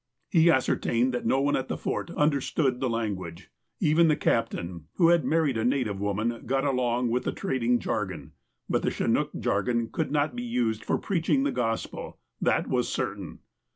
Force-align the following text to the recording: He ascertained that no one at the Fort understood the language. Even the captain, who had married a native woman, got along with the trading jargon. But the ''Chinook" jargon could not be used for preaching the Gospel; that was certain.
He 0.31 0.49
ascertained 0.49 1.13
that 1.13 1.27
no 1.27 1.39
one 1.41 1.55
at 1.55 1.67
the 1.67 1.77
Fort 1.77 2.09
understood 2.17 2.79
the 2.79 2.89
language. 2.89 3.51
Even 3.79 4.07
the 4.07 4.15
captain, 4.15 4.87
who 4.95 5.09
had 5.09 5.23
married 5.23 5.57
a 5.57 5.63
native 5.63 5.99
woman, 5.99 6.41
got 6.47 6.65
along 6.65 7.11
with 7.11 7.23
the 7.23 7.31
trading 7.31 7.77
jargon. 7.77 8.31
But 8.67 8.81
the 8.81 8.89
''Chinook" 8.89 9.39
jargon 9.39 9.89
could 9.91 10.11
not 10.11 10.35
be 10.35 10.41
used 10.41 10.83
for 10.83 10.97
preaching 10.97 11.43
the 11.43 11.51
Gospel; 11.51 12.17
that 12.41 12.65
was 12.67 12.89
certain. 12.89 13.41